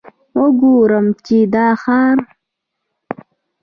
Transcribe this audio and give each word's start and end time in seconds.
وګورم 0.39 1.07
چې 1.25 1.37
دا 1.53 1.67
ښار. 1.81 2.17